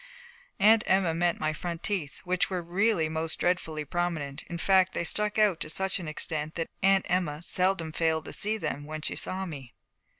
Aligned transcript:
Aunt 0.59 0.83
Emma 0.87 1.13
meant 1.13 1.39
my 1.39 1.53
front 1.53 1.83
teeth, 1.83 2.21
which 2.23 2.49
were 2.49 2.63
really 2.63 3.07
most 3.07 3.37
dreadfully 3.37 3.85
prominent: 3.85 4.41
in 4.47 4.57
fact 4.57 4.93
they 4.93 5.03
stuck 5.03 5.37
out 5.37 5.59
to 5.59 5.69
such 5.69 5.99
an 5.99 6.07
extent 6.07 6.55
that 6.55 6.71
Aunt 6.81 7.05
Emma 7.07 7.43
seldom 7.43 7.91
failed 7.91 8.25
to 8.25 8.33
see 8.33 8.57
them 8.57 8.85
when 8.85 9.03
she 9.03 9.15
saw 9.15 9.45
me. 9.45 9.75